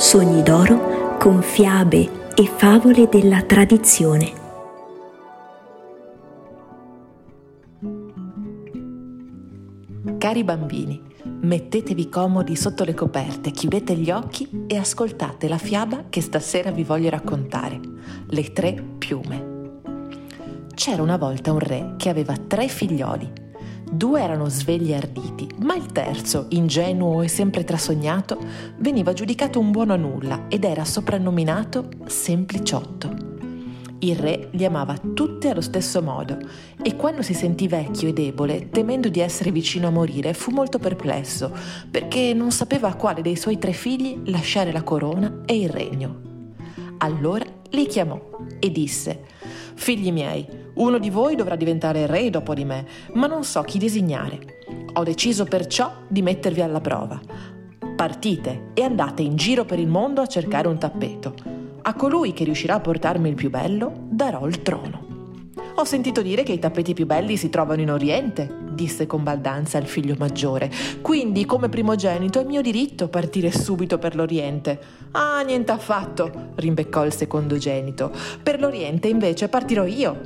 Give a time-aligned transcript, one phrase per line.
[0.00, 4.32] Sogni d'oro con fiabe e favole della tradizione.
[10.16, 11.02] Cari bambini,
[11.42, 16.82] mettetevi comodi sotto le coperte, chiudete gli occhi e ascoltate la fiaba che stasera vi
[16.82, 17.78] voglio raccontare,
[18.28, 19.82] Le tre piume.
[20.74, 23.39] C'era una volta un re che aveva tre figlioli
[23.92, 28.38] Due erano svegli e arditi, ma il terzo, ingenuo e sempre trasognato,
[28.76, 33.28] veniva giudicato un buono a nulla ed era soprannominato Sempliciotto.
[33.98, 36.38] Il re li amava tutti allo stesso modo
[36.80, 40.78] e quando si sentì vecchio e debole, temendo di essere vicino a morire, fu molto
[40.78, 41.52] perplesso
[41.90, 46.20] perché non sapeva a quale dei suoi tre figli lasciare la corona e il regno.
[46.98, 48.18] Allora li chiamò
[48.60, 49.26] e disse
[49.80, 52.84] Figli miei, uno di voi dovrà diventare re dopo di me,
[53.14, 54.58] ma non so chi designare.
[54.92, 57.18] Ho deciso perciò di mettervi alla prova.
[57.96, 61.34] Partite e andate in giro per il mondo a cercare un tappeto.
[61.80, 65.09] A colui che riuscirà a portarmi il più bello darò il trono.
[65.80, 69.78] Ho sentito dire che i tappeti più belli si trovano in Oriente, disse con baldanza
[69.78, 70.70] il figlio maggiore.
[71.00, 74.78] Quindi, come primogenito, è mio diritto partire subito per l'Oriente.
[75.12, 78.12] Ah, niente affatto, rimbeccò il secondogenito.
[78.42, 80.20] Per l'Oriente, invece, partirò io.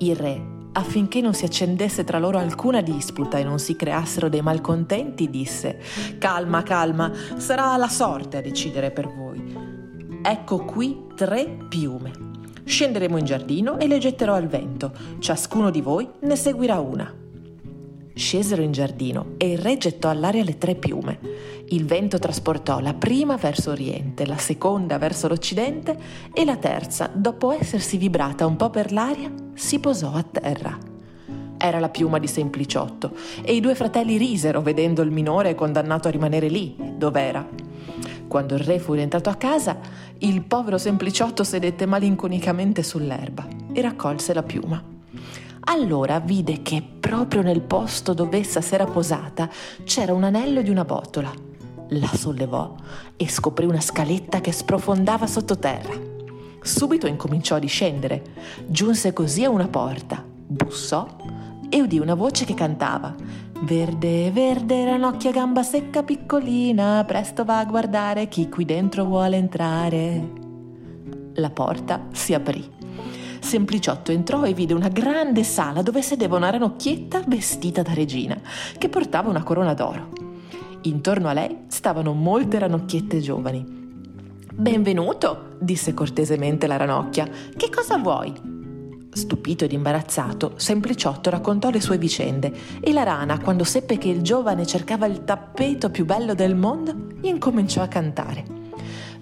[0.00, 4.42] Il re, affinché non si accendesse tra loro alcuna disputa e non si creassero dei
[4.42, 5.80] malcontenti, disse:
[6.18, 9.42] Calma, calma, sarà la sorte a decidere per voi.
[10.22, 12.33] Ecco qui tre piume.
[12.64, 14.92] Scenderemo in giardino e le getterò al vento.
[15.18, 17.22] Ciascuno di voi ne seguirà una.
[18.14, 21.18] Scesero in giardino e il re gettò all'aria le tre piume.
[21.68, 25.98] Il vento trasportò la prima verso oriente, la seconda verso l'occidente
[26.32, 30.78] e la terza, dopo essersi vibrata un po' per l'aria, si posò a terra.
[31.58, 33.12] Era la piuma di Sempliciotto
[33.42, 37.63] e i due fratelli risero vedendo il minore condannato a rimanere lì, dov'era.
[38.28, 39.78] Quando il re fu rientrato a casa,
[40.18, 44.82] il povero sempliciotto sedette malinconicamente sull'erba e raccolse la piuma.
[45.66, 49.48] Allora vide che proprio nel posto dove essa s'era posata
[49.84, 51.32] c'era un anello di una botola.
[51.88, 52.74] La sollevò
[53.16, 56.12] e scoprì una scaletta che sprofondava sottoterra.
[56.60, 58.22] Subito incominciò a discendere.
[58.66, 61.16] Giunse così a una porta, bussò
[61.68, 63.14] e udì una voce che cantava
[63.64, 70.32] Verde, verde, ranocchia gamba secca piccolina, presto va a guardare chi qui dentro vuole entrare.
[71.36, 72.62] La porta si aprì.
[73.40, 78.38] Sempliciotto entrò e vide una grande sala dove sedeva una ranocchietta vestita da regina,
[78.76, 80.10] che portava una corona d'oro.
[80.82, 83.64] Intorno a lei stavano molte ranocchiette giovani.
[84.52, 87.26] Benvenuto, disse cortesemente la ranocchia.
[87.56, 88.53] Che cosa vuoi?
[89.14, 94.22] Stupito ed imbarazzato, Sempliciotto raccontò le sue vicende e la rana, quando seppe che il
[94.22, 98.44] giovane cercava il tappeto più bello del mondo, incominciò a cantare.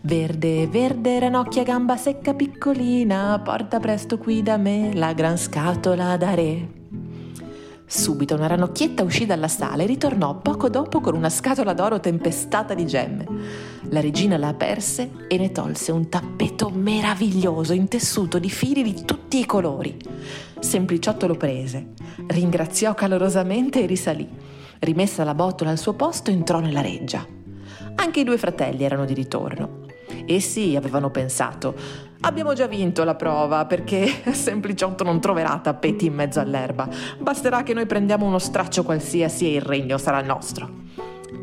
[0.00, 6.34] Verde, verde, ranocchia gamba secca piccolina, porta presto qui da me la gran scatola da
[6.34, 6.68] re.
[7.84, 12.72] Subito una ranocchietta uscì dalla sala e ritornò poco dopo con una scatola d'oro tempestata
[12.72, 13.26] di gemme.
[13.90, 19.38] La regina la aperse e ne tolse un tappeto meraviglioso intessuto di fili di tutti
[19.38, 19.96] i colori.
[20.58, 21.88] Sempliciotto lo prese,
[22.28, 24.28] ringraziò calorosamente e risalì.
[24.78, 27.26] Rimessa la botola al suo posto, entrò nella reggia.
[27.96, 29.80] Anche i due fratelli erano di ritorno.
[30.26, 31.74] Essi avevano pensato,
[32.20, 36.88] abbiamo già vinto la prova perché Sempliciotto non troverà tappeti in mezzo all'erba.
[37.18, 40.80] Basterà che noi prendiamo uno straccio qualsiasi e il regno sarà nostro.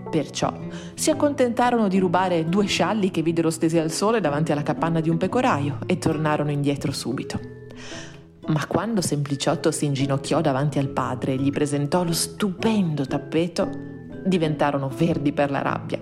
[0.09, 0.51] Perciò
[0.95, 5.09] si accontentarono di rubare due scialli che videro stesi al sole davanti alla capanna di
[5.09, 7.39] un pecoraio e tornarono indietro subito.
[8.47, 13.69] Ma quando Sempliciotto si inginocchiò davanti al padre e gli presentò lo stupendo tappeto,
[14.25, 16.01] diventarono verdi per la rabbia.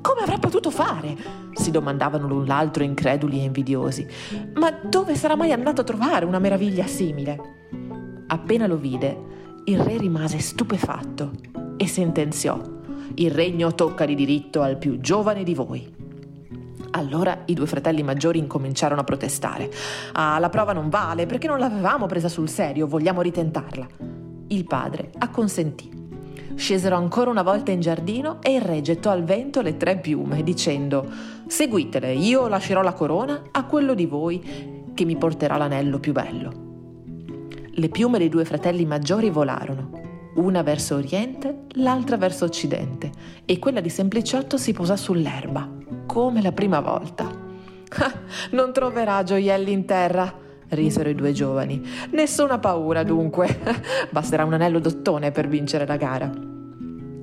[0.00, 1.40] Come avrà potuto fare?
[1.52, 4.06] si domandavano l'un l'altro increduli e invidiosi.
[4.54, 7.38] Ma dove sarà mai andato a trovare una meraviglia simile?
[8.28, 9.18] Appena lo vide,
[9.64, 11.32] il re rimase stupefatto
[11.76, 12.79] e sentenziò:
[13.20, 15.94] Il regno tocca di diritto al più giovane di voi.
[16.92, 19.70] Allora i due fratelli maggiori incominciarono a protestare.
[20.12, 23.86] Ah, la prova non vale perché non l'avevamo presa sul serio, vogliamo ritentarla.
[24.46, 25.90] Il padre acconsentì.
[26.54, 30.42] Scesero ancora una volta in giardino e il re gettò al vento le tre piume,
[30.42, 31.06] dicendo
[31.46, 36.52] Seguitele, io lascerò la corona a quello di voi che mi porterà l'anello più bello.
[37.70, 39.99] Le piume dei due fratelli maggiori volarono,
[40.40, 43.10] una verso oriente, l'altra verso occidente,
[43.44, 45.68] e quella di Sempliciotto si posò sull'erba,
[46.06, 47.28] come la prima volta.
[47.92, 48.12] Ah,
[48.52, 50.32] non troverà gioielli in terra,
[50.68, 51.84] risero i due giovani.
[52.10, 53.58] Nessuna paura, dunque.
[54.10, 56.30] Basterà un anello d'ottone per vincere la gara.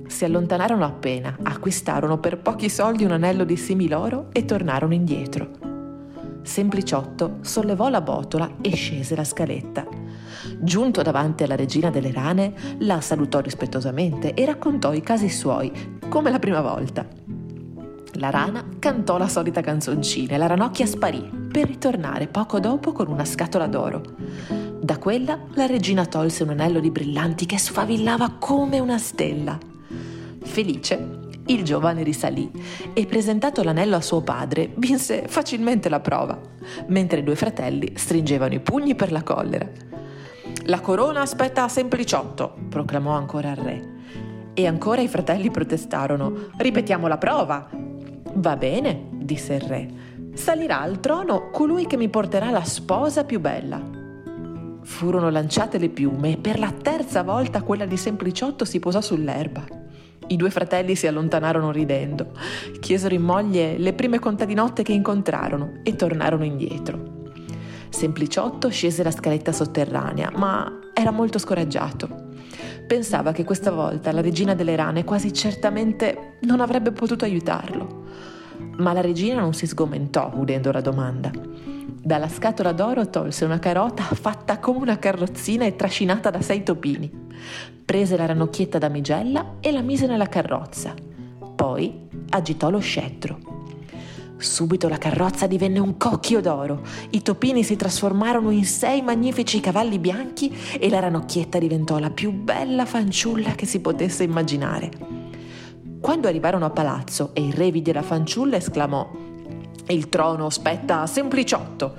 [0.06, 5.57] Si allontanarono appena, acquistarono per pochi soldi un anello di similoro e tornarono indietro.
[6.42, 9.86] Sempliciotto sollevò la botola e scese la scaletta.
[10.60, 15.70] Giunto davanti alla regina delle rane, la salutò rispettosamente e raccontò i casi suoi,
[16.08, 17.06] come la prima volta.
[18.12, 23.08] La rana cantò la solita canzoncina e la ranocchia sparì, per ritornare poco dopo con
[23.08, 24.02] una scatola d'oro.
[24.80, 29.58] Da quella la regina tolse un anello di brillanti che sfavillava come una stella.
[30.42, 31.17] Felice,
[31.48, 32.50] il giovane risalì
[32.92, 36.38] e presentato l'anello a suo padre vinse facilmente la prova,
[36.88, 39.66] mentre i due fratelli stringevano i pugni per la collera.
[40.64, 43.96] La corona aspetta a Sempliciotto, proclamò ancora il re.
[44.52, 46.50] E ancora i fratelli protestarono.
[46.56, 47.68] Ripetiamo la prova.
[48.34, 49.88] Va bene, disse il re.
[50.34, 53.80] Salirà al trono colui che mi porterà la sposa più bella.
[54.82, 59.77] Furono lanciate le piume e per la terza volta quella di Sempliciotto si posò sull'erba.
[60.28, 62.32] I due fratelli si allontanarono ridendo,
[62.80, 67.16] chiesero in moglie le prime contadinotte che incontrarono e tornarono indietro.
[67.88, 72.26] Sempliciotto scese la scaletta sotterranea, ma era molto scoraggiato.
[72.86, 78.04] Pensava che questa volta la regina delle rane quasi certamente non avrebbe potuto aiutarlo.
[78.76, 81.30] Ma la regina non si sgomentò udendo la domanda.
[81.86, 87.10] Dalla scatola d'oro tolse una carota fatta come una carrozzina e trascinata da sei topini.
[87.88, 90.92] Prese la ranocchietta damigella e la mise nella carrozza.
[91.56, 93.38] Poi agitò lo scettro.
[94.36, 96.82] Subito la carrozza divenne un cocchio d'oro,
[97.12, 102.30] i topini si trasformarono in sei magnifici cavalli bianchi e la ranocchietta diventò la più
[102.30, 104.90] bella fanciulla che si potesse immaginare.
[105.98, 109.10] Quando arrivarono a palazzo e il re vide la fanciulla esclamò
[109.86, 111.94] Il trono spetta a Sempliciotto.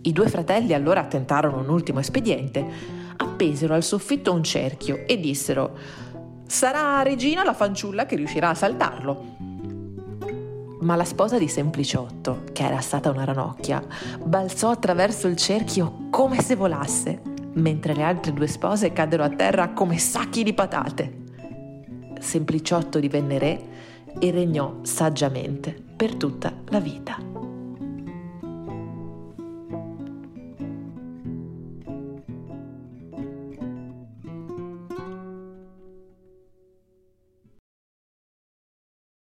[0.00, 3.01] I due fratelli allora tentarono un ultimo espediente.
[3.32, 5.76] Appesero al soffitto un cerchio e dissero
[6.46, 9.36] Sarà regina la fanciulla che riuscirà a saltarlo.
[10.80, 13.82] Ma la sposa di Sempliciotto, che era stata una ranocchia,
[14.22, 17.22] balzò attraverso il cerchio come se volasse,
[17.54, 21.20] mentre le altre due spose caddero a terra come sacchi di patate.
[22.20, 23.64] Sempliciotto divenne re
[24.18, 27.31] e regnò saggiamente per tutta la vita.